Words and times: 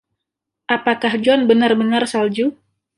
Apakah 0.75 1.13
John 1.23 1.41
benar-benar 1.49 2.03
salju? 2.13 2.45